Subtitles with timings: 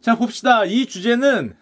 [0.00, 0.64] 자, 봅시다.
[0.64, 1.56] 이 주제는,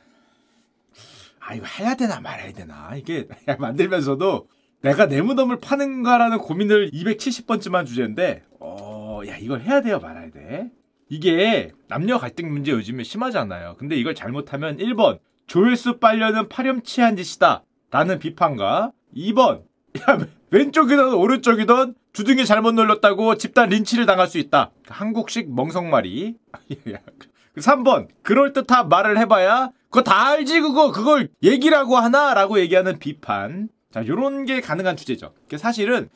[1.40, 2.94] 아, 이거 해야 되나 말아야 되나.
[2.96, 3.26] 이게
[3.58, 4.48] 만들면서도
[4.82, 10.70] 내가 내 무덤을 파는가라는 고민을 270번쯤 한 주제인데, 어, 야, 이걸 해야 돼요, 말아야 돼.
[11.08, 13.76] 이게 남녀 갈등 문제 요즘에 심하잖아요.
[13.78, 17.62] 근데 이걸 잘못하면 1번, 조회수 빨려는 파렴치한 짓이다.
[17.90, 19.62] 라는 비판과 2번,
[20.10, 24.72] 야, 왼쪽이든 오른쪽이든 주둥이 잘못 눌렀다고 집단 린치를 당할 수 있다.
[24.88, 26.36] 한국식 멍석말이.
[27.56, 33.68] 3번, 그럴듯한 말을 해봐야 그거 다 알지 그거 그걸 얘기라고 하나 라고 얘기하는 비판.
[33.90, 35.32] 자, 요런 게 가능한 주제죠.
[35.56, 36.10] 사실은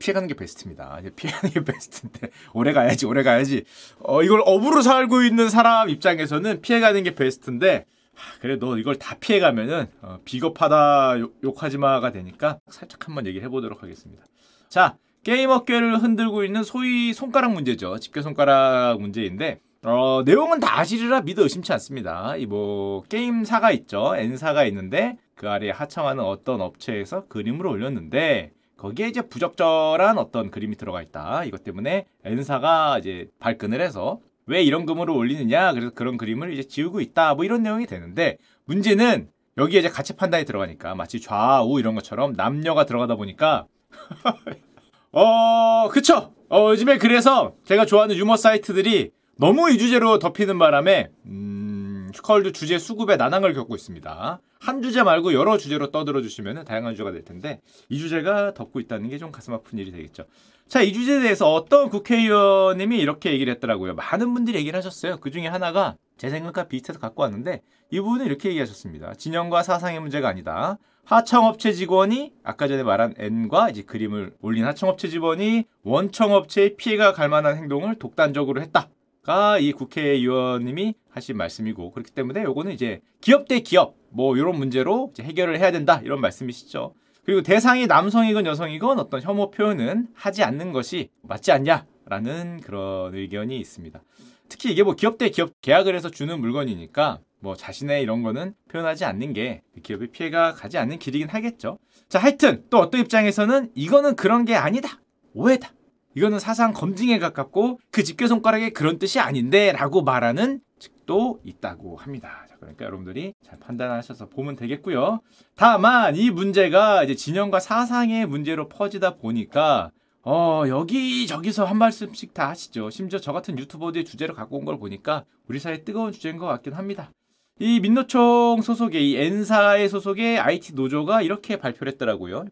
[0.00, 1.00] 피해가는 게 베스트입니다.
[1.14, 3.64] 피해가는 게 베스트인데 오래 가야지 오래 가야지.
[4.00, 9.16] 어, 이걸 업으로 살고 있는 사람 입장에서는 피해가는 게 베스트인데 하, 그래 너 이걸 다
[9.20, 14.24] 피해가면은 어, 비겁하다 욕, 하지마가 되니까 살짝 한번 얘기를 해보도록 하겠습니다.
[14.68, 17.98] 자 게임 업계를 흔들고 있는 소위 손가락 문제죠.
[18.00, 22.36] 집게 손가락 문제인데 어, 내용은 다 아시리라 믿어 의심치 않습니다.
[22.36, 24.14] 이 뭐 게임사가 있죠.
[24.16, 31.02] N사가 있는데 그 아래에 하청하는 어떤 업체에서 그림을 올렸는데 거기에 이제 부적절한 어떤 그림이 들어가
[31.02, 31.44] 있다.
[31.44, 35.72] 이것 때문에 N사가 이제 발끈을 해서 왜 이런 그림을 올리느냐.
[35.72, 37.34] 그래서 그런 그림을 이제 지우고 있다.
[37.34, 42.86] 뭐 이런 내용이 되는데 문제는 여기에 이제 가치 판단이 들어가니까 마치 좌우 이런 것처럼 남녀가
[42.86, 43.66] 들어가다 보니까
[45.12, 46.32] 어, 그쵸.
[46.48, 49.10] 어, 요즘에 그래서 제가 좋아하는 유머 사이트들이
[49.42, 54.40] 너무 이 주제로 덮이는 바람에 음, 슈컬드 주제 수급에 난항을 겪고 있습니다.
[54.60, 59.08] 한 주제 말고 여러 주제로 떠들어 주시면 다양한 주제가 될 텐데 이 주제가 덮고 있다는
[59.08, 60.26] 게 좀 가슴 아픈 일이 되겠죠.
[60.68, 63.96] 자, 이 주제에 대해서 어떤 국회의원님이 이렇게 얘기를 했더라고요.
[63.96, 65.16] 많은 분들이 얘기를 하셨어요.
[65.18, 69.14] 그 중에 하나가 제 생각과 비슷해서 갖고 왔는데 이분은 이렇게 얘기하셨습니다.
[69.14, 70.78] 진영과 사상의 문제가 아니다.
[71.04, 77.56] 하청업체 직원이 아까 전에 말한 N과 이제 그림을 올린 하청업체 직원이 원청업체의 피해가 갈 만한
[77.56, 78.88] 행동을 독단적으로 했다.
[79.22, 85.58] 가이 국회의원님이 하신 말씀이고 그렇기 때문에 요거는 이제 기업 대 기업 뭐 이런 문제로 해결을
[85.58, 86.94] 해야 된다 이런 말씀이시죠.
[87.24, 94.02] 그리고 대상이 남성이건 여성이건 어떤 혐오 표현은 하지 않는 것이 맞지 않냐라는 그런 의견이 있습니다.
[94.48, 99.04] 특히 이게 뭐 기업 대 기업 계약을 해서 주는 물건이니까 뭐 자신의 이런 거는 표현하지
[99.04, 101.78] 않는 게 기업의 피해가 가지 않는 길이긴 하겠죠.
[102.08, 105.00] 자, 하여튼 또 어떤 입장에서는 이거는 그런 게 아니다.
[105.32, 105.72] 오해다.
[106.14, 112.46] 이거는 사상 검증에 가깝고 그 집게 손가락에 그런 뜻이 아닌데 라고 말하는 측도 있다고 합니다.
[112.48, 115.20] 자, 그러니까 여러분들이 잘 판단하셔서 보면 되겠고요.
[115.56, 119.90] 다만 이 문제가 이제 진영과 사상의 문제로 퍼지다 보니까
[120.24, 122.90] 어, 여기저기서 한 말씀씩 다 하시죠.
[122.90, 126.74] 심지어 저 같은 유튜버들의 주제를 갖고 온 걸 보니까 우리 사회 뜨거운 주제인 것 같긴
[126.74, 127.10] 합니다.
[127.58, 132.44] 이 민노총 소속의 이 N사의 소속의 IT 노조가 이렇게 발표를 했더라고요.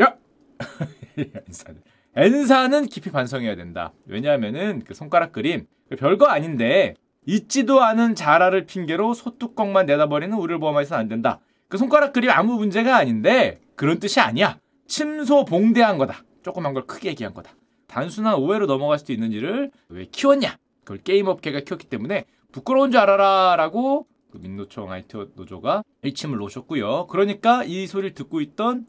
[0.00, 0.16] 야!
[2.16, 3.92] N사는 깊이 반성해야 된다.
[4.06, 6.94] 왜냐하면은 그 손가락 그림 별거 아닌데
[7.26, 11.40] 있지도 않은 자라를 핑계로 소뚜껑만 내다버리는 우리를 보험해서는 안 된다.
[11.68, 14.58] 그 손가락 그림 아무 문제가 아닌데 그런 뜻이 아니야.
[14.86, 16.24] 침소 봉대한 거다.
[16.42, 17.52] 조그만 걸 크게 얘기한 거다.
[17.86, 20.56] 단순한 오해로 넘어갈 수도 있는지를 왜 키웠냐?
[20.80, 27.06] 그걸 게임 업계가 키웠기 때문에 부끄러운 줄 알아라 라고 그 민노총 IT 노조가 일침을 놓으셨고요.
[27.08, 28.86] 그러니까 이 소리를 듣고 있던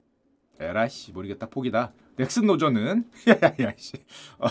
[0.59, 1.91] 에라씨 모르겠다 포기다.
[2.19, 3.93] 넥슨 노조는 야야야 씨.
[4.39, 4.47] 어,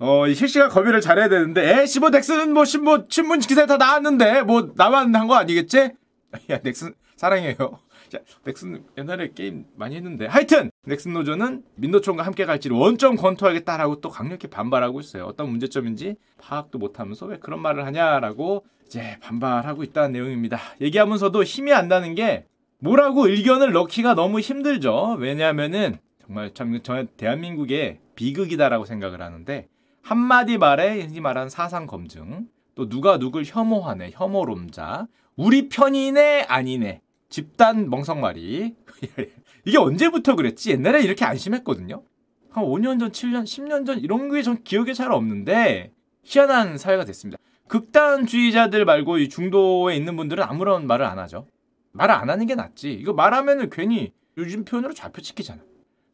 [0.00, 4.42] 어, 이 실시간 검열을 잘해야 되는데 에씨 뭐 넥슨 뭐 신문 신문 기사에 다 나왔는데
[4.42, 5.92] 뭐 나만 한 거 아니겠지?
[6.50, 7.54] 야 넥슨 사랑해요.
[8.10, 14.08] 자, 넥슨 옛날에 게임 많이 했는데 하여튼 넥슨 노조는 민노총과 함께 갈지를 원점 검토하겠다라고 또
[14.10, 15.24] 강력히 반발하고 있어요.
[15.26, 20.58] 어떤 문제점인지 파악도 못하면서 왜 그런 말을 하냐라고 이제 반발하고 있다는 내용입니다.
[20.80, 22.46] 얘기하면서도 힘이 안 나는 게
[22.80, 25.16] 뭐라고 의견을 넣기가 너무 힘들죠.
[25.20, 25.98] 왜냐하면은
[26.32, 29.68] 정말 참 저는 대한민국의 비극이다라고 생각을 하는데
[30.00, 37.90] 한마디 말에 흔히 말하는 사상 검증 또 누가 누굴 혐오하네 혐오롬자 우리 편이네 아니네 집단
[37.90, 38.74] 멍석말이.
[39.66, 40.70] 이게 언제부터 그랬지?
[40.70, 42.02] 옛날에 이렇게 안심했거든요.
[42.50, 45.92] 한 5년 전 7년 10년 전 이런 게 전 기억에 잘 없는데
[46.24, 47.38] 희한한 사회가 됐습니다.
[47.68, 51.46] 극단주의자들 말고 이 중도에 있는 분들은 아무런 말을 안 하죠.
[51.92, 52.90] 말을 안 하는 게 낫지.
[52.92, 55.60] 이거 말하면은 괜히 요즘 표현으로 좌표찍히잖아.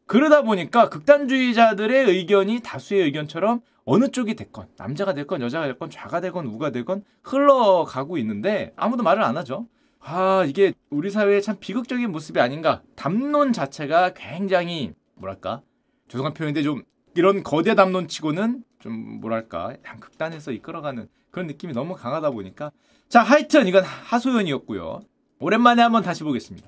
[0.09, 6.47] 그러다 보니까 극단주의자들의 의견이 다수의 의견처럼 어느 쪽이 됐건 남자가 됐건 여자가 됐건 좌가 되건
[6.47, 9.67] 우가 되건 흘러가고 있는데 아무도 말을 안 하죠.
[9.99, 12.81] 아 이게 우리 사회의 참 비극적인 모습이 아닌가.
[12.95, 15.61] 담론 자체가 굉장히 뭐랄까
[16.07, 16.81] 죄송한 표현인데 좀
[17.13, 22.71] 이런 거대 담론치고는 좀 뭐랄까 양 극단에서 이끌어가는 그런 느낌이 너무 강하다 보니까
[23.09, 25.01] 자 하여튼 이건 하소연이었고요.
[25.39, 26.67] 오랜만에 한번 다시 보겠습니다.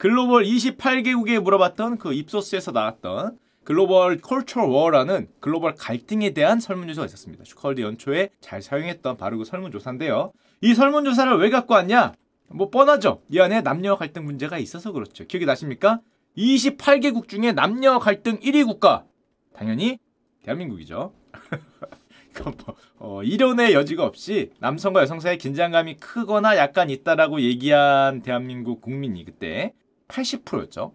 [0.00, 7.44] 글로벌 28개국에 물어봤던 그 Ipsos에서 나왔던 그 Global Culture War라는 글로벌 갈등에 대한 설문조사가 있었습니다.
[7.44, 10.32] 슈카월드 연초에 잘 사용했던 바로 그 설문조사인데요.
[10.62, 12.14] 이 설문조사를 왜 갖고 왔냐?
[12.48, 13.20] 뭐 뻔하죠.
[13.28, 15.26] 이 안에 남녀 갈등 문제가 있어서 그렇죠.
[15.26, 16.00] 기억이 나십니까?
[16.34, 19.04] 28개국 중에 남녀 갈등 1위 국가
[19.52, 19.98] 당연히
[20.44, 21.12] 대한민국이죠.
[22.42, 29.26] 뭐, 어, 이론의 여지가 없이 남성과 여성 사이의 긴장감이 크거나 약간 있다라고 얘기한 대한민국 국민이
[29.26, 29.74] 그때
[30.10, 30.94] 80%였죠.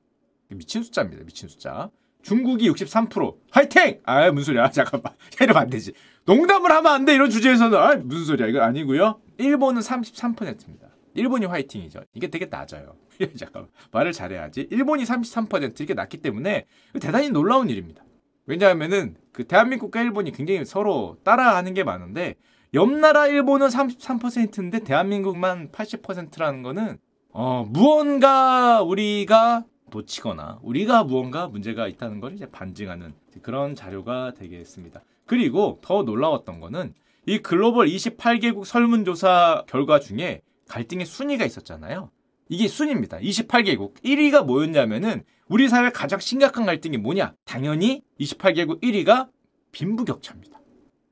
[0.50, 1.24] 미친 숫자입니다.
[1.24, 1.90] 미친 숫자.
[2.22, 3.36] 중국이 63%.
[3.52, 4.00] 화이팅!
[4.04, 4.70] 아, 무슨 소리야.
[4.72, 5.14] 잠깐만.
[5.40, 5.94] 이러면 안 되지.
[6.26, 7.14] 농담을 하면 안 돼.
[7.14, 7.78] 이런 주제에서는.
[7.78, 8.48] 아, 무슨 소리야.
[8.48, 9.22] 이건 아니고요.
[9.38, 10.88] 일본은 33%입니다.
[11.14, 12.02] 일본이 화이팅이죠.
[12.14, 12.96] 이게 되게 낮아요.
[13.38, 14.68] 잠깐 말을 잘해야지.
[14.70, 16.66] 일본이 33% 이렇게 낮기 때문에
[17.00, 18.04] 대단히 놀라운 일입니다.
[18.46, 22.36] 왜냐하면은 그 대한민국과 일본이 굉장히 서로 따라하는 게 많은데
[22.74, 26.98] 옆 나라 일본은 33%인데 대한민국만 80%라는 거는
[27.38, 35.04] 어, 무언가 우리가 놓치거나 우리가 무언가 문제가 있다는 걸 이제 반증하는 그런 자료가 되겠습니다.
[35.26, 36.94] 그리고 더 놀라웠던 거는
[37.26, 42.10] 이 글로벌 28개국 설문조사 결과 중에 갈등의 순위가 있었잖아요.
[42.48, 43.18] 이게 순입니다.
[43.18, 43.96] 28개국.
[43.96, 47.34] 1위가 뭐였냐면은 우리 사회 가장 심각한 갈등이 뭐냐?
[47.44, 49.28] 당연히 28개국 1위가
[49.74, 50.58] 빈부격차입니다.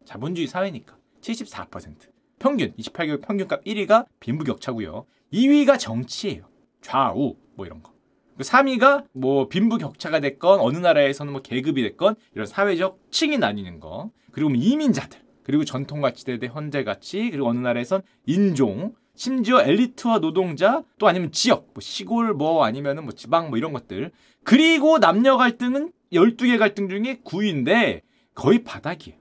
[0.05, 2.13] 자본주의 사회니까 74%.
[2.39, 5.05] 평균 28개국 평균값 1위가 빈부격차고요.
[5.33, 6.47] 2위가 정치예요.
[6.81, 7.91] 좌우 뭐 이런 거.
[8.39, 14.11] 3위가 그뭐 빈부 격차가 됐건 어느 나라에서는 뭐 계급이 됐건 이런 사회적 층이 나뉘는 거.
[14.31, 15.19] 그리고 뭐 이민자들.
[15.43, 17.29] 그리고 전통 가치 대 현대 가치.
[17.29, 18.93] 그리고 어느 나라에선 인종.
[19.15, 24.11] 심지어 엘리트와 노동자 또 아니면 지역 뭐 시골 뭐 아니면은 뭐 지방 뭐 이런 것들
[24.43, 28.01] 그리고 남녀 갈등은 12개 갈등 중에 9위인데
[28.33, 29.17] 거의 바닥이에요.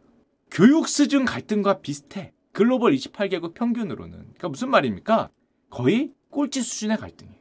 [0.51, 2.33] 교육 수준 갈등과 비슷해.
[2.53, 4.13] 글로벌 28개국 평균으로는.
[4.19, 5.31] 그러니까 무슨 말입니까?
[5.73, 7.41] 거의 꼴찌 수준의 갈등이에요.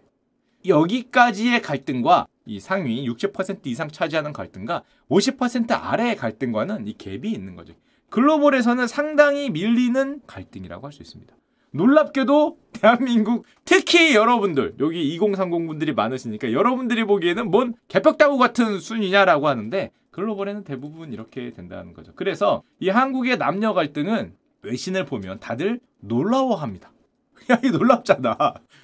[0.66, 7.74] 여기까지의 갈등과 이 상위 60% 이상 차지하는 갈등과 50% 아래의 갈등과는 이 갭이 있는 거죠.
[8.10, 11.36] 글로벌에서는 상당히 밀리는 갈등이라고 할 수 있습니다.
[11.72, 19.92] 놀랍게도 대한민국 특히 여러분들 여기 2030 분들이 많으시니까 여러분들이 보기에는 뭔 개벽다구 같은 순위냐라고 하는데
[20.12, 22.13] 글로벌에는 대부분 이렇게 된다는 거죠.
[22.16, 26.91] 그래서 이 한국의 남녀 갈등은 외신을 보면 다들 놀라워합니다.
[27.50, 28.38] 야, 이 놀랍잖아.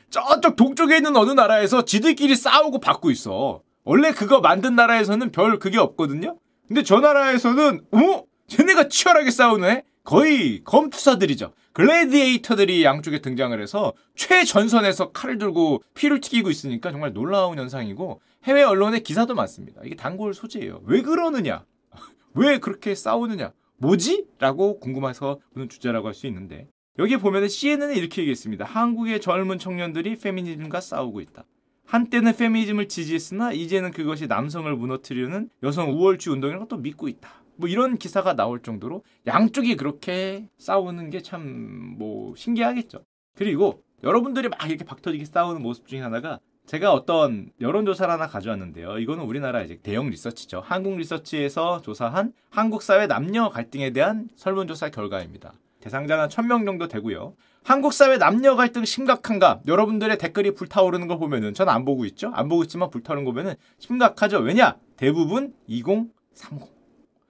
[0.09, 3.62] 저쪽 동쪽에 있는 어느 나라에서 지들끼리 싸우고 받고 있어.
[3.83, 6.38] 원래 그거 만든 나라에서는 별 그게 없거든요.
[6.68, 8.24] 근데 저 나라에서는 어?
[8.48, 9.83] 쟤네가 치열하게 싸우네?
[10.04, 11.54] 거의 검투사들이죠.
[11.74, 19.04] 글래디에이터들이 양쪽에 등장을 해서 최전선에서 칼을 들고 피를 튀기고 있으니까 정말 놀라운 현상이고 해외 언론의
[19.04, 19.81] 기사도 많습니다.
[19.86, 20.81] 이게 단골 소재예요.
[20.86, 21.65] 왜 그러느냐?
[22.36, 23.51] 왜 그렇게 싸우느냐?
[23.77, 24.25] 뭐지?
[24.39, 26.68] 라고 궁금해서 보는 주제라고 할 수 있는데
[26.99, 28.65] 여기 보면은 CNN은 이렇게 얘기했습니다.
[28.65, 31.45] 한국의 젊은 청년들이 페미니즘과 싸우고 있다.
[31.85, 37.29] 한때는 페미니즘을 지지했으나 이제는 그것이 남성을 무너뜨리는 여성 우월주의 운동이라고 또 믿고 있다.
[37.55, 43.03] 뭐 이런 기사가 나올 정도로 양쪽이 그렇게 싸우는 게 참 뭐 신기하겠죠.
[43.35, 48.99] 그리고 여러분들이 막 이렇게 박터지게 싸우는 모습 중에 하나가 제가 어떤 여론조사를 하나 가져왔는데요.
[48.99, 50.61] 이거는 우리나라 이제 대형 리서치죠.
[50.65, 55.53] 한국 리서치에서 조사한 한국 사회 남녀 갈등에 대한 설문조사 결과입니다.
[55.79, 57.35] 대상자는 1000명 정도 되고요.
[57.63, 59.62] 한국 사회 남녀 갈등 심각한가?
[59.68, 62.31] 여러분들의 댓글이 불타오르는 걸 보면은 저는 안 보고 있죠.
[62.33, 64.39] 안 보고 있지만 불타오르는 거 보면은 심각하죠.
[64.39, 64.77] 왜냐?
[64.95, 66.09] 대부분 2030.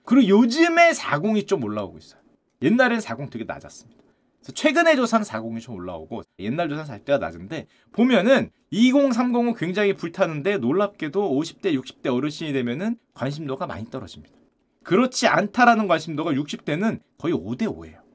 [0.06, 2.22] 그리고 요즘에 40이 좀 올라오고 있어요.
[2.62, 3.98] 옛날엔 40 되게 낮았습니다.
[4.54, 11.32] 최근에 조사는 40이 좀 올라오고 옛날 조사는 살 때가 낮은데 보면은 2030은 굉장히 불타는데 놀랍게도
[11.32, 14.34] 50대, 60대 어르신이 되면은 관심도가 많이 떨어집니다.
[14.84, 18.07] 그렇지 않다라는 관심도가 60대는 거의 5대 5예요.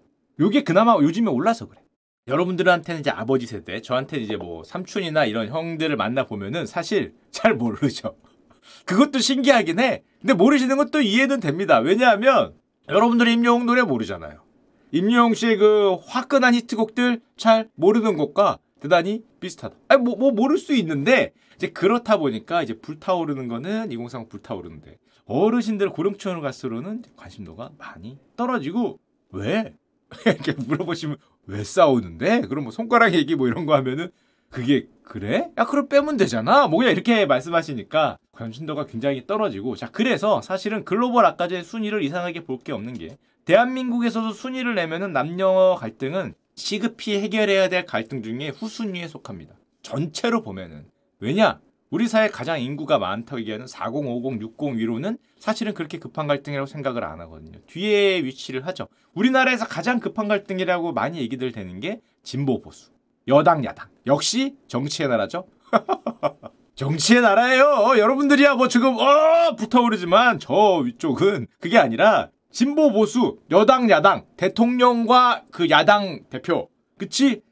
[0.42, 1.80] 요게 그나마 요즘에 올라서 그래.
[2.26, 8.16] 여러분들한테는 이제 아버지 세대, 저한테는 이제 뭐 삼촌이나 이런 형들을 만나 보면은 사실 잘 모르죠.
[8.84, 10.02] 그것도 신기하긴 해.
[10.20, 11.78] 근데 모르시는 것도 이해는 됩니다.
[11.78, 12.54] 왜냐하면
[12.88, 14.42] 여러분들이 임영웅 노래 모르잖아요.
[14.90, 19.76] 임영웅 씨의 그 화끈한 히트곡들 잘 모르는 것과 대단히 비슷하다.
[19.86, 25.90] 아니, 뭐, 뭐, 모를 수 있는데, 이제 그렇다 보니까 이제 불타오르는 거는 2030 불타오르는데, 어르신들
[25.90, 28.98] 고령층으로 갈수록은 관심도가 많이 떨어지고,
[29.30, 29.74] 왜?
[30.26, 31.16] 이렇게 물어보시면,
[31.46, 32.42] 왜 싸우는데?
[32.42, 34.10] 그럼 뭐 손가락 얘기 뭐 이런 거 하면은,
[34.50, 35.50] 그게 그래?
[35.58, 36.66] 야 그럼 빼면 되잖아.
[36.66, 42.58] 뭐 그냥 이렇게 말씀하시니까 관심도가 굉장히 떨어지고 자 그래서 사실은 글로벌 아까제 순위를 이상하게 볼
[42.62, 43.16] 게 없는 게
[43.46, 49.54] 대한민국에서도 순위를 내면은 남녀 갈등은 시급히 해결해야 될 갈등 중에 후순위에 속합니다.
[49.80, 50.84] 전체로 보면은
[51.18, 51.58] 왜냐?
[51.92, 57.04] 우리 사회 가장 인구가 많다고 얘기하는 40, 50, 60 위로는 사실은 그렇게 급한 갈등이라고 생각을
[57.04, 57.58] 안 하거든요.
[57.66, 58.88] 뒤에 위치를 하죠.
[59.12, 62.90] 우리나라에서 가장 급한 갈등이라고 많이 얘기들 되는 게 진보 보수.
[63.28, 65.44] 여당 야당 역시 정치의 나라죠.
[66.76, 67.98] 정치의 나라예요.
[67.98, 75.68] 여러분들이야 뭐 지금 어 붙어오르지만 저 위쪽은 그게 아니라 진보 보수 여당 야당 대통령과 그
[75.68, 77.42] 야당 대표 그치?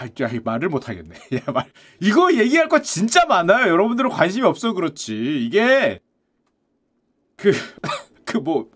[0.00, 1.14] 아, 야, 말을 못 하겠네.
[1.36, 3.68] 야, 말 이거 얘기할 거 진짜 많아요.
[3.70, 5.44] 여러분들은 관심이 없어 그렇지.
[5.46, 6.00] 이게
[7.36, 7.52] 그
[8.24, 8.68] 그 뭐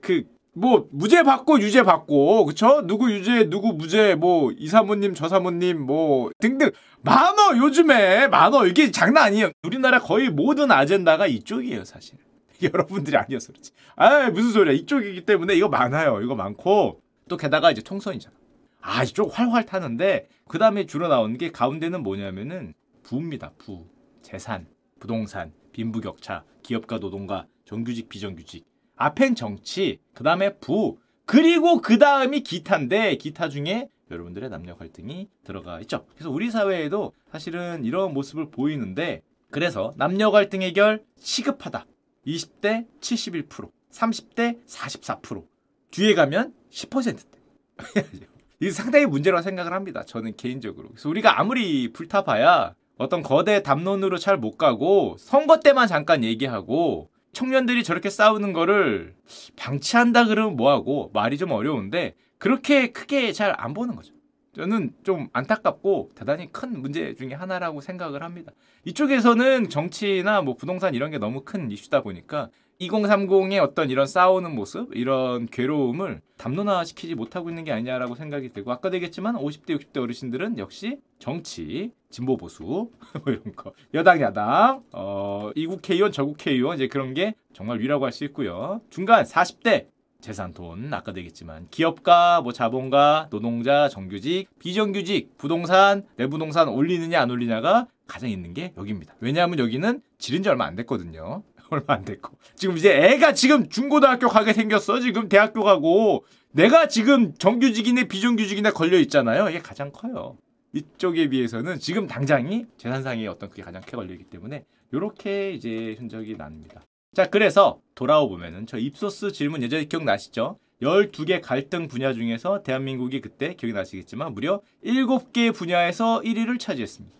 [0.00, 0.24] 그
[0.54, 2.82] 뭐 무죄 받고 유죄 받고 그쵸?
[2.86, 6.70] 누구 유죄 누구 무죄 뭐 이 사모님 저 사모님 뭐 등등.
[7.00, 8.66] 많어 요즘에 많어.
[8.66, 9.50] 이게 장난 아니에요.
[9.64, 12.18] 우리나라 거의 모든 아젠다가 이쪽이에요 사실.
[12.62, 13.72] 여러분들이 아니어서 그렇지.
[13.96, 14.74] 아 무슨 소리야.
[14.74, 16.20] 이쪽이기 때문에 이거 많아요.
[16.22, 17.00] 이거 많고.
[17.28, 18.34] 또 게다가 이제 총선이잖아
[18.82, 23.86] 아 이쪽 활활 타는데 그 다음에 주로 나오는 게 가운데는 뭐냐면은 부입니다 부
[24.20, 24.66] 재산
[25.00, 33.16] 부동산 빈부격차 기업과 노동과 정규직 비정규직 앞엔 정치, 그 다음에 부, 그리고 그 다음이 기타인데
[33.16, 36.06] 기타 중에 여러분들의 남녀 갈등이 들어가 있죠.
[36.14, 41.86] 그래서 우리 사회에도 사실은 이런 모습을 보이는데 그래서 남녀 갈등 해결 시급하다.
[42.26, 45.46] 20대 71%, 30대 44%,
[45.90, 47.38] 뒤에 가면 10%대.
[48.62, 50.04] 이 상당히 문제라고 생각을 합니다.
[50.04, 50.90] 저는 개인적으로.
[50.90, 57.82] 그래서 우리가 아무리 불타봐야 어떤 거대 담론으로 잘 못 가고 선거 때만 잠깐 얘기하고 청년들이
[57.82, 59.16] 저렇게 싸우는 거를
[59.56, 64.14] 방치한다 그러면 뭐하고 말이 좀 어려운데 그렇게 크게 잘 안 보는 거죠.
[64.54, 68.52] 저는 좀 안타깝고 대단히 큰 문제 중에 하나라고 생각을 합니다.
[68.84, 72.48] 이쪽에서는 정치나 뭐 부동산 이런 게 너무 큰 이슈다 보니까
[72.88, 78.96] 2030의 어떤 이런 싸우는 모습, 이런 괴로움을 담론화시키지 못하고 있는 게 아니냐라고 생각이 되고 아까도
[78.96, 82.62] 얘기했지만 50대, 60대 어르신들은 역시 정치, 진보 보수
[83.24, 88.04] 뭐 이런 거, 여당, 야당, 어, 이국 회의원, 저국 회의원 이제 그런 게 정말 위라고
[88.04, 88.82] 할 수 있고요.
[88.90, 89.86] 중간 40대
[90.20, 97.30] 재산 돈 아까도 얘기했지만 기업가 뭐 자본가 노동자 정규직 비정규직 부동산 내 부동산 올리느냐 안
[97.30, 99.14] 올리냐가 가장 있는 게 여기입니다.
[99.20, 101.42] 왜냐하면 여기는 지른 지 얼마 안 됐거든요
[101.76, 107.34] 얼마 안 됐고 지금 이제 애가 지금 중고등학교 가게 생겼어 지금 대학교 가고 내가 지금
[107.34, 110.36] 정규직이네 비정규직이네 걸려 있잖아요 이게 가장 커요
[110.72, 116.82] 이쪽에 비해서는 지금 당장이 재산상의 어떤 그게 가장 크게 걸리기 때문에 이렇게 이제 흔적이 납니다
[117.14, 120.58] 자 그래서 돌아오 보면은 저 입소스 질문 예전에 기억나시죠?
[120.82, 127.16] 12개 갈등 분야 중에서 대한민국이 그때 기억이 나시겠지만 무려 7개 분야에서 1위를 차지했습니다.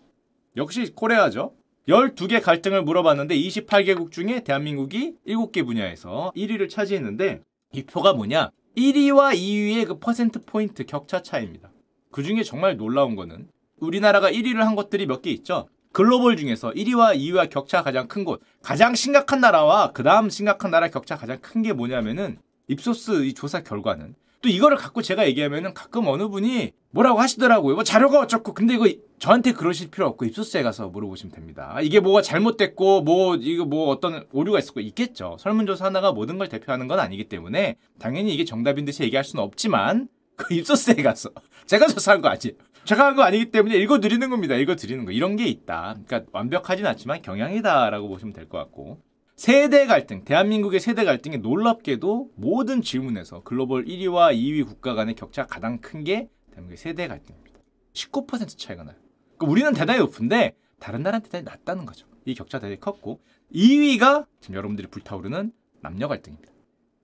[0.57, 1.53] 역시 코레아죠.
[1.87, 7.41] 12개 갈등을 물어봤는데 28개국 중에 대한민국이 7개 분야에서 1위를 차지했는데
[7.73, 8.51] 이 표가 뭐냐?
[8.77, 11.71] 1위와 2위의 그 퍼센트 포인트 격차 차이입니다.
[12.11, 13.47] 그 중에 정말 놀라운 거는
[13.79, 15.67] 우리나라가 1위를 한 것들이 몇 개 있죠.
[15.91, 20.87] 글로벌 중에서 1위와 2위와 격차 가장 큰 곳, 가장 심각한 나라와 그 다음 심각한 나라
[20.89, 22.37] 격차 가장 큰 게 뭐냐면은
[22.67, 27.75] 입소스 이 조사 결과는 또 이거를 갖고 제가 얘기하면은 가끔 어느 분이 뭐라고 하시더라고요.
[27.75, 28.53] 뭐 자료가 어쩌고.
[28.53, 28.85] 근데 이거
[29.17, 31.79] 저한테 그러실 필요 없고 입소스에 가서 물어보시면 됩니다.
[31.81, 35.37] 이게 뭐가 잘못됐고 뭐 이거 뭐 어떤 오류가 있었고 있겠죠.
[35.39, 40.09] 설문조사 하나가 모든 걸 대표하는 건 아니기 때문에 당연히 이게 정답인 듯이 얘기할 수는 없지만
[40.35, 41.29] 그 입소스에 가서
[41.65, 42.53] 제가 조사한 거 아니에요.
[42.83, 44.55] 제가 한 거 아니기 때문에 읽어 드리는 겁니다.
[44.55, 45.13] 읽어 드리는 거.
[45.13, 45.95] 이런 게 있다.
[46.05, 48.99] 그러니까 완벽하진 않지만 경향이다라고 보시면 될 것 같고.
[49.35, 55.79] 세대 갈등, 대한민국의 세대 갈등이 놀랍게도 모든 질문에서 글로벌 1위와 2위 국가 간의 격차가 가장
[55.79, 57.59] 큰 게 대한민국의 세대 갈등입니다.
[57.93, 58.95] 19% 차이가 나요.
[59.37, 62.07] 그러니까 우리는 대단히 높은데 다른 나라는 대단히 낮다는 거죠.
[62.25, 63.21] 이 격차 대단히 컸고
[63.53, 66.52] 2위가 지금 여러분들이 불타오르는 남녀 갈등입니다.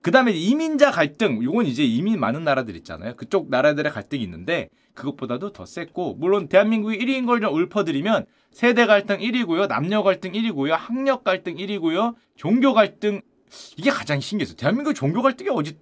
[0.02, 3.16] 그 다음에 이민자 갈등, 이건 이제 이민 많은 나라들 있잖아요.
[3.16, 9.18] 그쪽 나라들의 갈등이 있는데 그것보다도 더 셌고 물론 대한민국이 1위인 걸 좀 읊어드리면 세대 갈등
[9.18, 9.68] 1위고요.
[9.68, 10.70] 남녀 갈등 1위고요.
[10.70, 12.14] 학력 갈등 1위고요.
[12.36, 13.20] 종교 갈등
[13.76, 14.56] 이게 가장 신기했어요.
[14.56, 15.76] 대한민국 종교 갈등이 어디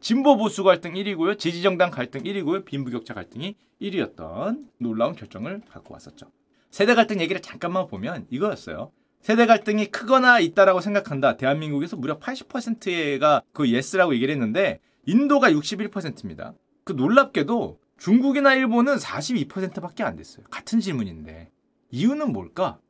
[0.00, 1.38] 진보 보수 갈등 1위고요.
[1.38, 2.64] 지지정당 갈등 1위고요.
[2.64, 6.26] 빈부격차 갈등이 1위였던 놀라운 결정을 갖고 왔었죠.
[6.70, 8.90] 세대 갈등 얘기를 잠깐만 보면 이거였어요.
[9.22, 11.36] 세대 갈등이 크거나 있다라고 생각한다.
[11.36, 16.54] 대한민국에서 무려 80%가 그 예스라고 얘기를 했는데 인도가 61%입니다.
[16.84, 20.44] 그 놀랍게도 중국이나 일본은 42%밖에 안 됐어요.
[20.50, 21.50] 같은 질문인데
[21.92, 22.80] 이유는 뭘까?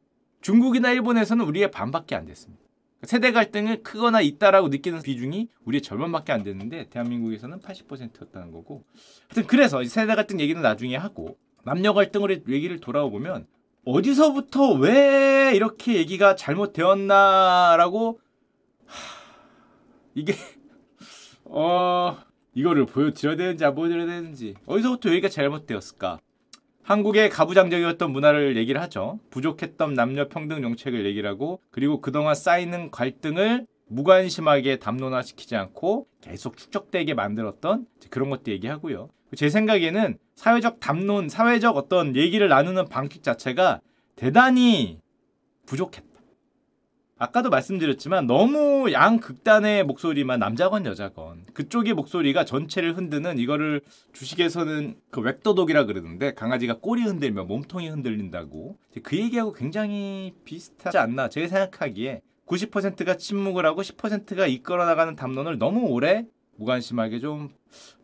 [0.40, 2.62] 중국이나 일본에서는 우리의 반밖에 안 됐습니다.
[3.02, 8.84] 세대 갈등을 크거나 있다라고 느끼는 비중이 우리의 절반밖에 안 됐는데 대한민국에서는 80%였다는 거고.
[9.28, 13.46] 하여튼 그래서 세대 갈등 얘기는 나중에 하고 남녀 갈등으로 얘기를 돌아오보면
[13.84, 18.20] 어디서부터 왜 이렇게 얘기가 잘못되었나라고
[18.86, 18.96] 하...
[20.14, 20.34] 이게
[21.44, 22.16] 어
[22.54, 26.20] 이거를 보여드려야 되는지 안 보여드려야 되는지 어디서부터 얘기가 잘못되었을까?
[26.84, 29.20] 한국의 가부장적이었던 문화를 얘기를 하죠.
[29.30, 37.14] 부족했던 남녀 평등 정책을 얘기를 하고 그리고 그동안 쌓이는 갈등을 무관심하게 담론화시키지 않고 계속 축적되게
[37.14, 39.10] 만들었던 그런 것도 얘기하고요.
[39.36, 43.80] 제 생각에는 사회적 담론, 사회적 어떤 얘기를 나누는 방식 자체가
[44.16, 44.98] 대단히
[45.66, 46.12] 부족했다.
[47.22, 53.80] 아까도 말씀드렸지만 너무 양 극단의 목소리만 남자건 여자건 그쪽의 목소리가 전체를 흔드는 이거를
[54.12, 61.46] 주식에서는 그 웩도독이라 그러는데 강아지가 꼬리 흔들면 몸통이 흔들린다고 그 얘기하고 굉장히 비슷하지 않나 제
[61.46, 66.26] 생각하기에 90%가 침묵을 하고 10%가 이끌어 나가는 담론을 너무 오래
[66.62, 67.50] 무관심하게 좀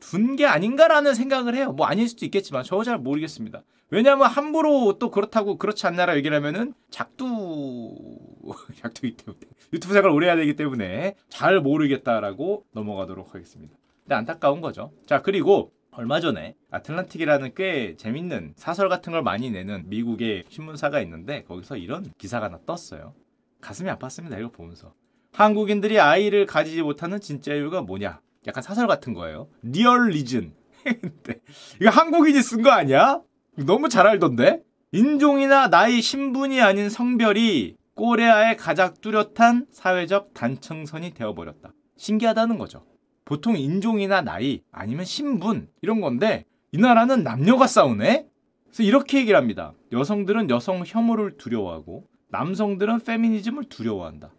[0.01, 1.73] 둔 게 아닌가라는 생각을 해요.
[1.73, 3.63] 뭐 아닐 수도 있겠지만 저 잘 모르겠습니다.
[3.91, 8.17] 왜냐하면 함부로 또 그렇다고 그렇지 않나라 얘기를 하면은 작두
[8.81, 9.41] 작두기 때문에
[9.73, 13.77] 유튜브 생활 오래 해야 되기 때문에 잘 모르겠다라고 넘어가도록 하겠습니다.
[14.05, 14.93] 근데 안타까운 거죠.
[15.07, 21.43] 자 그리고 얼마 전에 아틀란틱이라는 꽤 재밌는 사설 같은 걸 많이 내는 미국의 신문사가 있는데
[21.45, 23.15] 거기서 이런 기사가 하나 떴어요.
[23.61, 24.39] 가슴이 아팠습니다.
[24.39, 24.95] 이거 보면서.
[25.33, 28.21] 한국인들이 아이를 가지지 못하는 진짜 이유가 뭐냐?
[28.47, 29.49] 약간 사설 같은 거예요.
[29.63, 30.55] Real reason.
[31.81, 33.21] 이거 한국인이 쓴 거 아니야?
[33.57, 34.63] 너무 잘 알던데?
[34.93, 41.73] 인종이나 나이, 신분이 아닌 성별이 꼬레아의 가장 뚜렷한 사회적 단층선이 되어버렸다.
[41.97, 42.87] 신기하다는 거죠.
[43.25, 48.27] 보통 인종이나 나이 아니면 신분 이런 건데 이 나라는 남녀가 싸우네?
[48.65, 49.75] 그래서 이렇게 얘기를 합니다.
[49.93, 54.33] 여성들은 여성 혐오를 두려워하고 남성들은 페미니즘을 두려워한다.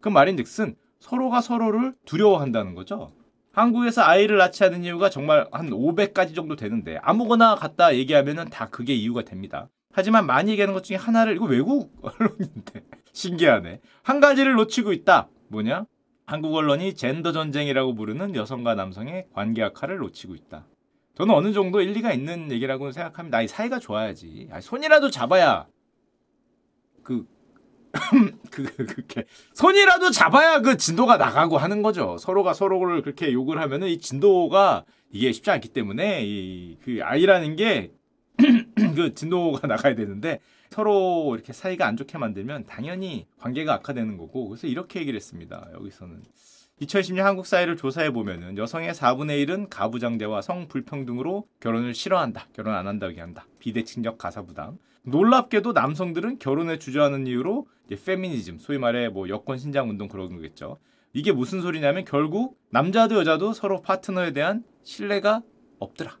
[0.00, 3.12] 그 말인 즉슨 서로가 서로를 두려워한다는 거죠.
[3.56, 8.92] 한국에서 아이를 낳지 않은 이유가 정말 한 500가지 정도 되는데 아무거나 갖다 얘기하면 다 그게
[8.92, 9.70] 이유가 됩니다.
[9.92, 12.82] 하지만 많이 얘기하는 것 중에 하나를 이거 외국 언론인데
[13.14, 13.80] 신기하네.
[14.02, 15.30] 한 가지를 놓치고 있다.
[15.48, 15.86] 뭐냐?
[16.26, 20.66] 한국 언론이 젠더 전쟁이라고 부르는 여성과 남성의 관계 악화를 놓치고 있다.
[21.14, 23.38] 저는 어느 정도 일리가 있는 얘기라고 생각합니다.
[23.38, 24.48] 아니, 사이가 좋아야지.
[24.50, 25.66] 아니, 손이라도 잡아야
[27.02, 27.26] 그,
[28.50, 29.24] 그, 그렇게
[29.54, 32.16] 손이라도 잡아야 그 진도가 나가고 하는 거죠.
[32.18, 37.90] 서로가 서로를 그렇게 욕을 하면은 이 진도가 이게 쉽지 않기 때문에 이 그 아이라는 게
[38.94, 40.40] 그 진도가 나가야 되는데
[40.70, 45.68] 서로 이렇게 사이가 안 좋게 만들면 당연히 관계가 악화되는 거고 그래서 이렇게 얘기를 했습니다.
[45.74, 46.22] 여기서는
[46.82, 52.48] 2010년 한국 사회를 조사해 보면은 여성의 4분의 1은 가부장제와 성불평등으로 결혼을 싫어한다.
[52.52, 53.46] 결혼 안 한다고 얘기한다.
[53.58, 54.78] 비대칭적 가사 부담.
[55.06, 57.68] 놀랍게도 남성들은 결혼에 주저하는 이유로
[58.04, 60.78] 페미니즘, 소위 말해 뭐 여권 신장 운동 그런 거겠죠.
[61.12, 65.42] 이게 무슨 소리냐면 결국 남자도 여자도 서로 파트너에 대한 신뢰가
[65.78, 66.18] 없더라.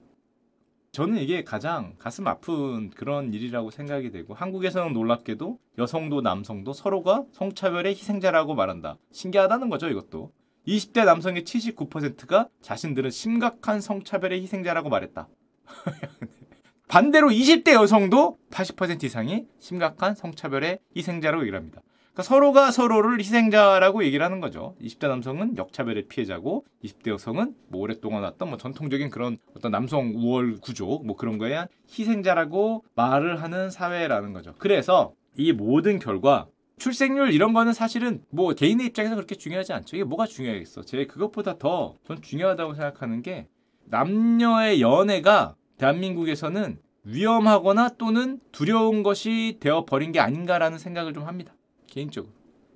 [0.92, 7.92] 저는 이게 가장 가슴 아픈 그런 일이라고 생각이 되고 한국에서는 놀랍게도 여성도 남성도 서로가 성차별의
[7.92, 8.98] 희생자라고 말한다.
[9.10, 10.32] 신기하다는 거죠, 이것도.
[10.66, 15.28] 20대 남성의 79%가 자신들은 심각한 성차별의 희생자라고 말했다.
[16.88, 21.82] 반대로 20대 여성도 80% 이상이 심각한 성차별의 희생자라고 얘기를 합니다.
[22.12, 24.74] 그러니까 서로가 서로를 희생자라고 얘기를 하는 거죠.
[24.80, 30.58] 20대 남성은 역차별의 피해자고 20대 여성은 뭐 오랫동안 왔던 뭐 전통적인 그런 어떤 남성 우월
[30.60, 34.54] 구조 뭐 그런 거에 희생자라고 말을 하는 사회라는 거죠.
[34.58, 36.46] 그래서 이 모든 결과
[36.78, 39.96] 출생률 이런 거는 사실은 뭐 개인의 입장에서 그렇게 중요하지 않죠.
[39.96, 40.82] 이게 뭐가 중요하겠어.
[40.82, 43.48] 제 그것보다 더 전 중요하다고 생각하는 게
[43.86, 51.54] 남녀의 연애가 대한민국에서는 위험하거나 또는 두려운 것이 되어 버린 게 아닌가라는 생각을 좀 합니다.
[51.86, 52.32] 개인적으로.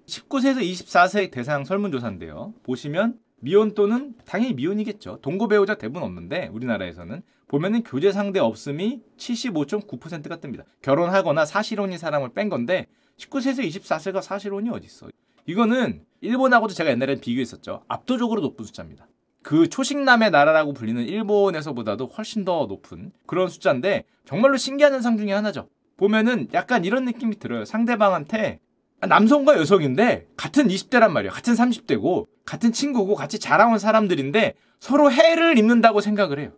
[0.06, 2.54] 19세에서 24세 대상 설문조사인데요.
[2.62, 5.18] 보시면 미혼 또는 당연히 미혼이겠죠.
[5.22, 10.64] 동거 배우자 대부분 없는데 우리나라에서는 보면은 교제 상대 없음이 75.9%가 뜹니다.
[10.82, 12.86] 결혼하거나 사실혼인 사람을 뺀 건데
[13.16, 15.08] 19세에서 24세가 사실혼이 어디 있어?
[15.46, 17.82] 이거는 일본하고도 제가 옛날에 비교했었죠.
[17.88, 19.08] 압도적으로 높은 숫자입니다.
[19.42, 25.68] 그 초식남의 나라라고 불리는 일본에서보다도 훨씬 더 높은 그런 숫자인데 정말로 신기한 현상 중에 하나죠.
[25.96, 27.64] 보면은 약간 이런 느낌이 들어요.
[27.64, 28.60] 상대방한테
[29.00, 31.32] 남성과 여성인데 같은 20대란 말이에요.
[31.32, 36.52] 같은 30대고 같은 친구고 같이 자라온 사람들인데 서로 해를 입는다고 생각을 해요.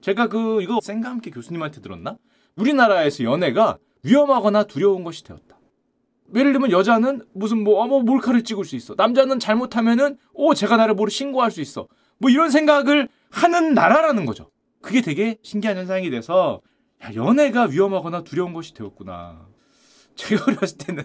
[0.00, 2.16] 제가 그 이거 생과 함께 교수님한테 들었나?
[2.56, 5.58] 우리나라에서 연애가 위험하거나 두려운 것이 되었다.
[6.34, 8.94] 예를 들면 여자는 무슨 뭐 어머 몰카를 찍을 수 있어.
[8.96, 11.88] 남자는 잘못하면은 오 제가 나를 모르 신고할 수 있어.
[12.22, 14.48] 뭐 이런 생각을 하는 나라라는 거죠.
[14.80, 16.62] 그게 되게 신기한 현상이 돼서
[17.02, 19.48] 야, 연애가 위험하거나 두려운 것이 되었구나.
[20.14, 21.02] 제가 어렸을 때는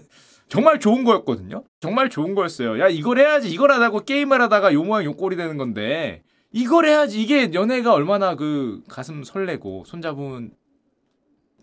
[0.47, 1.63] 정말 좋은 거였거든요.
[1.80, 2.80] 정말 좋은 거였어요.
[2.80, 7.19] 야 이걸 해야지 이걸 하다고 게임을 하다가 요 모양 요 꼴이 되는 건데 이걸 해야지
[7.21, 10.51] 이게 연애가 얼마나 그 가슴 설레고 손잡은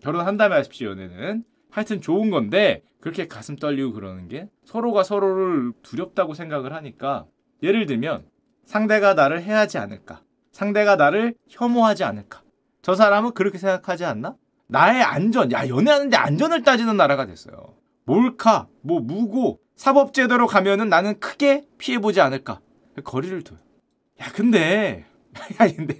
[0.01, 6.73] 결혼한다면 하십시오 연애는 하여튼 좋은 건데 그렇게 가슴 떨리고 그러는 게 서로가 서로를 두렵다고 생각을
[6.73, 7.25] 하니까
[7.63, 8.25] 예를 들면
[8.65, 12.41] 상대가 나를 해하지 않을까 상대가 나를 혐오하지 않을까
[12.81, 14.35] 저 사람은 그렇게 생각하지 않나?
[14.67, 17.75] 나의 안전, 야 연애하는데 안전을 따지는 나라가 됐어요.
[18.05, 22.61] 몰카, 뭐 무고, 사법제도로 가면은 나는 크게 피해보지 않을까.
[23.03, 23.57] 거리를 둬요.
[24.21, 25.05] 야, 근데,
[25.59, 25.99] 야, 근데,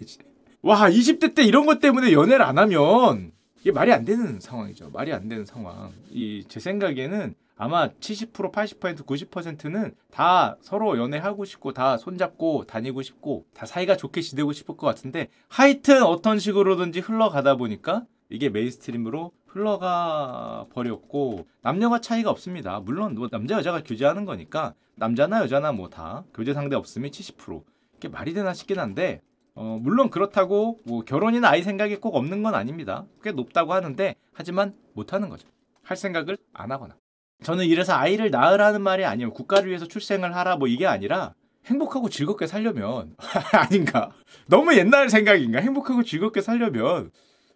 [0.62, 4.92] 와, 20대 때 이런 것 때문에 연애를 안 하면, 이게 말이 안 되는 상황이죠.
[4.92, 5.92] 말이 안 되는 상황.
[6.12, 13.46] 이 제 생각에는 아마 70% 80% 90%는 다 서로 연애하고 싶고 다 손잡고 다니고 싶고
[13.54, 20.66] 다 사이가 좋게 지내고 싶을 것 같은데 하여튼 어떤 식으로든지 흘러가다 보니까 이게 mainstream으로 흘러가
[20.74, 22.80] 버렸고 남녀가 차이가 없습니다.
[22.82, 27.64] 물론 뭐 남자 여자가 교제하는 거니까 남자나 여자나 뭐 다 교제 상대 없으면 70%
[27.98, 29.22] 이게 말이 되나 싶긴 한데
[29.54, 33.06] 어, 물론 그렇다고 뭐 결혼이나 아이 생각이 꼭 없는 건 아닙니다.
[33.24, 35.48] 꽤 높다고 하는데 하지만 못 하는 거죠.
[35.84, 36.98] 할 생각을 안 하거나.
[37.44, 39.32] 저는 이래서 아이를 낳으라는 말이 아니에요.
[39.32, 41.34] 국가를 위해서 출생을 하라 뭐 이게 아니라
[41.66, 43.16] 행복하고 즐겁게 살려면
[43.54, 44.12] 아닌가?
[44.48, 45.60] 너무 옛날 생각인가?
[45.60, 47.12] 행복하고 즐겁게 살려면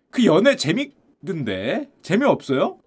[0.09, 2.79] 그 연애 재밌던데 재미없어요?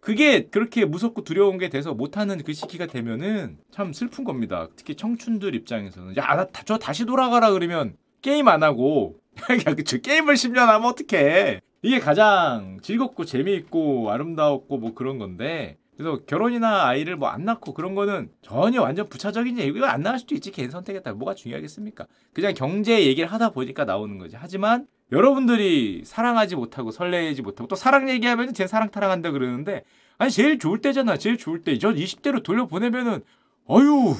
[0.00, 4.68] 그게 그렇게 무섭고 두려운 게 돼서 못하는 그 시기가 되면은 참 슬픈 겁니다.
[4.76, 9.16] 특히 청춘들 입장에서는 야나저 다시 돌아가라 그러면 게임 안 하고
[9.66, 11.60] 야, 그 게임을 10년 하면 어떡해.
[11.82, 17.94] 이게 가장 즐겁고 재미있고 아름다웠고 뭐 그런 건데 그래서 결혼이나 아이를 뭐 안 낳고 그런
[17.96, 19.76] 거는 전혀 완전 부차적인 얘기.
[19.76, 20.52] 이거 안 나갈 수도 있지.
[20.52, 21.12] 개인 선택했다.
[21.14, 22.06] 뭐가 중요하겠습니까?
[22.32, 24.36] 그냥 경제 얘기를 하다 보니까 나오는 거지.
[24.38, 29.82] 하지만 여러분들이 사랑하지 못하고 설레지 못하고 또 사랑 얘기하면 제 사랑 타랑한다 그러는데
[30.18, 31.16] 아니 제일 좋을 때잖아.
[31.16, 31.76] 제일 좋을 때.
[31.78, 33.22] 저 20대로 돌려보내면은
[33.68, 34.14] 어유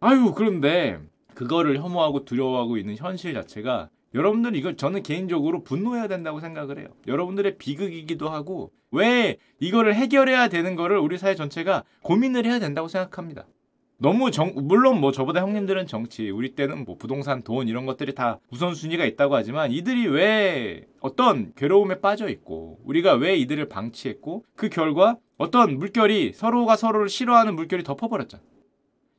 [0.00, 1.00] 아유 그런데
[1.34, 6.88] 그거를 혐오하고 두려워하고 있는 현실 자체가 여러분들 이걸 저는 개인적으로 분노해야 된다고 생각을 해요.
[7.06, 13.46] 여러분들의 비극이기도 하고 왜 이거를 해결해야 되는 거를 우리 사회 전체가 고민을 해야 된다고 생각합니다.
[13.98, 18.38] 너무 정 물론 뭐 저보다 형님들은 정치, 우리 때는 뭐 부동산, 돈 이런 것들이 다
[18.50, 25.16] 우선순위가 있다고 하지만 이들이 왜 어떤 괴로움에 빠져 있고 우리가 왜 이들을 방치했고 그 결과
[25.38, 28.42] 어떤 물결이 서로가 서로를 싫어하는 물결이 덮어버렸잖아.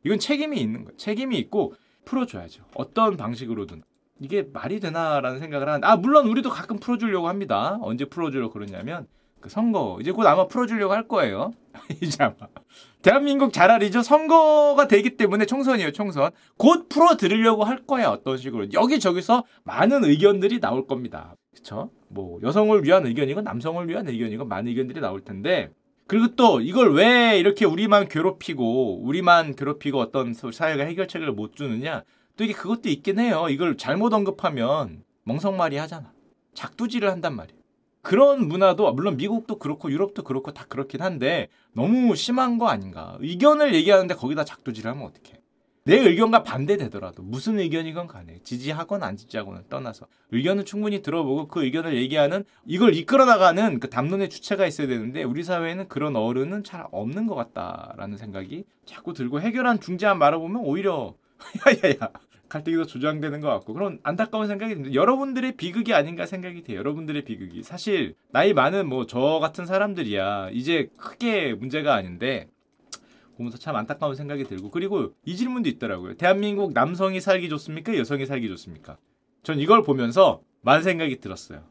[0.05, 0.97] 이건 책임이 있는 거예요.
[0.97, 1.73] 책임이 있고
[2.05, 2.63] 풀어줘야죠.
[2.75, 3.81] 어떤 방식으로든.
[4.19, 7.77] 이게 말이 되나라는 생각을 하는데 아 물론 우리도 가끔 풀어주려고 합니다.
[7.81, 9.07] 언제 풀어주려고 그러냐면
[9.41, 11.51] 그 선거 이제 곧 아마 풀어주려고 할 거예요.
[12.01, 12.35] 이제 아마
[13.01, 14.01] 대한민국 잘 알이죠.
[14.01, 15.91] 선거가 되기 때문에 총선이에요.
[15.91, 18.09] 총선 곧 풀어드리려고 할 거야.
[18.09, 21.35] 어떤 식으로 여기 저기서 많은 의견들이 나올 겁니다.
[21.51, 21.91] 그렇죠?
[22.07, 25.69] 뭐 여성을 위한 의견이건 남성을 위한 의견이건 많은 의견들이 나올 텐데
[26.07, 32.03] 그리고 또 이걸 왜 이렇게 우리만 괴롭히고 우리만 괴롭히고 어떤 사회가 해결책을 못 주느냐
[32.37, 33.47] 또 이게 그것도 있긴 해요.
[33.49, 36.13] 이걸 잘못 언급하면 멍석말이 하잖아.
[36.53, 37.59] 작두지를 한단 말이에요.
[38.01, 43.17] 그런 문화도 물론 미국도 그렇고 유럽도 그렇고 다 그렇긴 한데 너무 심한 거 아닌가.
[43.19, 45.41] 의견을 얘기하는데 거기다 작두지를 하면 어떡해.
[45.87, 51.95] 내 의견과 반대되더라도 무슨 의견이건 간에 지지하건 안 지지하고는 떠나서 의견은 충분히 들어보고 그 의견을
[51.95, 57.27] 얘기하는 이걸 이끌어 나가는 그 담론의 주체가 있어야 되는데 우리 사회에는 그런 어른은 잘 없는
[57.27, 61.13] 것 같다라는 생각이 자꾸 들고 해결한 중재한 말을 보면 오히려
[61.83, 62.09] 야야야
[62.47, 64.93] 갈등이 더 조장되는 것 같고 그런 안타까운 생각이 듭니다.
[64.95, 66.77] 여러분들의 비극이 아닌가 생각이 돼요.
[66.79, 72.47] 여러분들의 비극이 사실 나이 많은 뭐 저 같은 사람들이야 이제 크게 문제가 아닌데
[73.37, 76.15] 보면서 참 안타까운 생각이 들고 그리고 이 질문도 있더라고요.
[76.15, 77.97] 대한민국 남성이 살기 좋습니까?
[77.97, 78.97] 여성이 살기 좋습니까?
[79.43, 81.63] 전 이걸 보면서 많은 생각이 들었어요.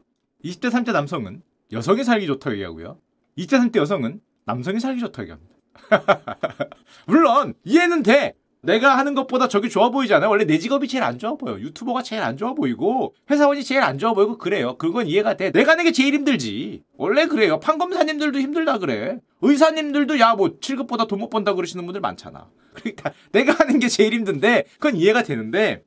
[0.43, 2.99] 20대 30대 남성은 여성이 살기 좋다고 얘기하고요.
[3.37, 5.55] 20대 30대 여성은 남성이 살기 좋다고 얘기합니다.
[7.07, 8.33] 물론 이해는 돼.
[8.65, 10.29] 내가 하는 것보다 저기 좋아 보이잖아요.
[10.29, 11.59] 원래 내 직업이 제일 안 좋아 보여.
[11.59, 14.77] 유튜버가 제일 안 좋아 보이고 회사원이 제일 안 좋아 보이고 그래요.
[14.77, 15.51] 그건 이해가 돼.
[15.51, 16.83] 내가 하는 게 제일 힘들지.
[16.97, 17.59] 원래 그래요.
[17.59, 19.19] 판검사님들도 힘들다 그래.
[19.41, 22.49] 의사님들도 야 뭐 7급보다 돈 못 번다 그러시는 분들 많잖아.
[22.73, 25.83] 그러니까 내가 하는 게 제일 힘든데 그건 이해가 되는데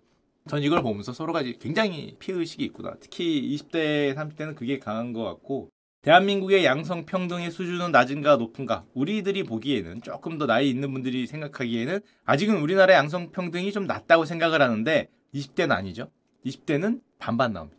[0.49, 2.95] 전 이걸 보면서 서로가 굉장히 피의식이 있구나.
[3.01, 5.69] 특히 20대, 30대는 그게 강한 것 같고
[6.03, 8.85] 대한민국의 양성 평등의 수준은 낮은가 높은가?
[8.95, 14.63] 우리들이 보기에는 조금 더 나이 있는 분들이 생각하기에는 아직은 우리나라 양성 평등이 좀 낮다고 생각을
[14.63, 16.11] 하는데 20대는 아니죠.
[16.47, 17.79] 20대는 반반 나옵니다.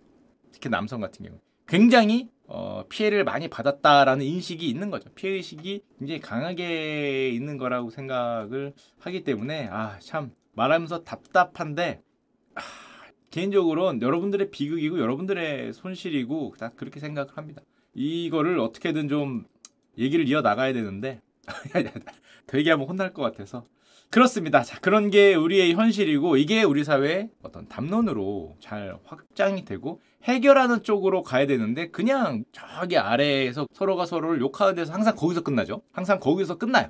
[0.52, 5.10] 특히 남성 같은 경우 굉장히 어, 피해를 많이 받았다라는 인식이 있는 거죠.
[5.14, 12.02] 피해 의식이 굉장히 강하게 있는 거라고 생각을 하기 때문에 아 참 말하면서 답답한데
[12.56, 12.62] 아,
[13.32, 17.62] 개인적으로는 여러분들의 비극이고 여러분들의 손실이고 다 그렇게 생각을 합니다.
[18.00, 19.46] 이거를 어떻게든 좀
[19.98, 21.22] 얘기를 이어 나가야 되는데
[22.48, 23.66] 되게 하면 혼날 것 같아서
[24.10, 24.64] 그렇습니다.
[24.64, 31.22] 자, 그런 게 우리의 현실이고 이게 우리 사회의 어떤 담론으로 잘 확장이 되고 해결하는 쪽으로
[31.22, 35.84] 가야 되는데 그냥 저기 아래에서 서로가 서로를 욕하는 데서 항상 거기서 끝나죠.
[35.92, 36.90] 항상 거기서 끝나요.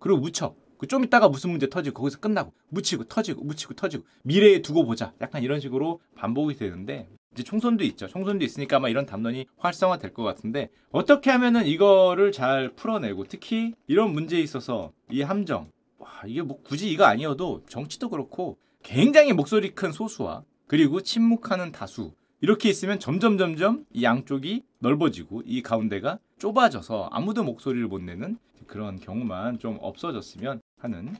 [0.00, 0.54] 그리고 묻혀.
[0.78, 5.12] 그 좀 있다가 무슨 문제 터지고 거기서 끝나고 묻히고 터지고 묻히고 터지고 미래에 두고 보자.
[5.20, 8.06] 약간 이런 식으로 반복이 되는데 이제 총선도 있죠.
[8.08, 13.74] 총선도 있으니까 아마 이런 담론이 활성화 될 것 같은데 어떻게 하면은 이거를 잘 풀어내고 특히
[13.86, 19.74] 이런 문제에 있어서 이 함정 와 이게 뭐 굳이 이거 아니어도 정치도 그렇고 굉장히 목소리
[19.74, 27.10] 큰 소수와 그리고 침묵하는 다수 이렇게 있으면 점점 점점 이 양쪽이 넓어지고 이 가운데가 좁아져서
[27.12, 31.14] 아무도 목소리를 못 내는 그런 경우만 좀 없어졌으면 하는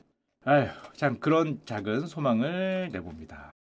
[0.45, 3.51] 아휴 참 그런 작은 소망을 내봅니다.